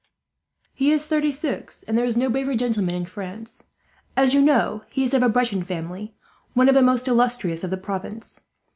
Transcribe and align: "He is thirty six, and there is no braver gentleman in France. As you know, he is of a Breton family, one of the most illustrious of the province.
"He 0.73 0.89
is 0.91 1.05
thirty 1.05 1.31
six, 1.31 1.83
and 1.83 1.95
there 1.95 2.05
is 2.07 2.17
no 2.17 2.27
braver 2.27 2.55
gentleman 2.55 2.95
in 2.95 3.05
France. 3.05 3.65
As 4.17 4.33
you 4.33 4.41
know, 4.41 4.81
he 4.89 5.03
is 5.03 5.13
of 5.13 5.21
a 5.21 5.29
Breton 5.29 5.61
family, 5.63 6.15
one 6.55 6.67
of 6.67 6.73
the 6.73 6.81
most 6.81 7.07
illustrious 7.07 7.63
of 7.63 7.69
the 7.69 7.77
province. 7.77 8.41